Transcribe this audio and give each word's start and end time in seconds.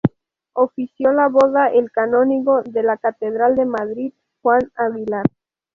Ofició 0.55 1.11
la 1.13 1.27
boda 1.27 1.67
el 1.71 1.91
canónigo 1.91 2.63
de 2.63 2.81
la 2.81 2.97
catedral 2.97 3.55
de 3.55 3.65
Madrid, 3.67 4.13
Juan 4.41 4.71
Aguilar. 4.75 5.25